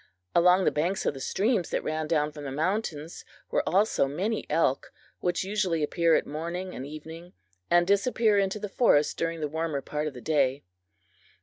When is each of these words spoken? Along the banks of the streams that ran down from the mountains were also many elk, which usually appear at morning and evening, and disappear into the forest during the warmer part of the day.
Along 0.33 0.65
the 0.65 0.71
banks 0.71 1.05
of 1.05 1.13
the 1.13 1.19
streams 1.19 1.69
that 1.69 1.83
ran 1.83 2.07
down 2.07 2.31
from 2.31 2.43
the 2.43 2.51
mountains 2.51 3.23
were 3.51 3.61
also 3.69 4.07
many 4.07 4.47
elk, 4.49 4.91
which 5.19 5.43
usually 5.43 5.83
appear 5.83 6.15
at 6.15 6.25
morning 6.25 6.73
and 6.73 6.87
evening, 6.87 7.33
and 7.69 7.85
disappear 7.85 8.39
into 8.39 8.57
the 8.57 8.67
forest 8.67 9.15
during 9.19 9.41
the 9.41 9.47
warmer 9.47 9.79
part 9.81 10.07
of 10.07 10.15
the 10.15 10.19
day. 10.21 10.63